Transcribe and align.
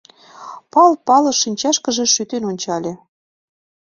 —Пал 0.71 0.91
Палыч 1.05 1.37
шинчашкыже 1.41 2.05
шӱтен 2.13 2.43
ончале. 2.51 2.93